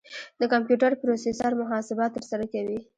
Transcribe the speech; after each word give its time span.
د 0.39 0.41
کمپیوټر 0.53 0.91
پروسیسر 1.01 1.51
محاسبات 1.61 2.09
ترسره 2.17 2.45
کوي. 2.53 2.79